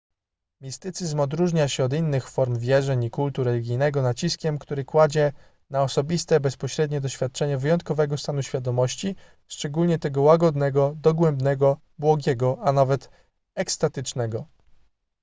mistycyzm 0.61 1.19
odróżnia 1.19 1.67
się 1.67 1.83
od 1.83 1.93
innych 1.93 2.29
form 2.29 2.59
wierzeń 2.59 3.03
i 3.03 3.09
kultu 3.09 3.43
religijnego 3.43 4.01
naciskiem 4.01 4.57
który 4.59 4.85
kładzie 4.85 5.31
na 5.69 5.81
osobiste 5.83 6.39
bezpośrednie 6.39 7.01
doświadczanie 7.01 7.57
wyjątkowego 7.57 8.17
stanu 8.17 8.43
świadomości 8.43 9.15
szczególnie 9.47 9.99
tego 9.99 10.21
łagodnego 10.21 10.93
dogłębnego 11.01 11.77
błogiego 11.99 12.57
a 12.61 12.71
nawet 12.71 13.09
ekstatycznego 13.55 14.45